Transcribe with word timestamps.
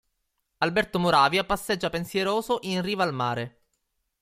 Alberto 0.57 0.97
Moravia 0.97 1.43
passeggia 1.45 1.91
pensieroso 1.91 2.57
in 2.63 2.81
riva 2.81 3.03
al 3.03 3.13
mare. 3.13 3.59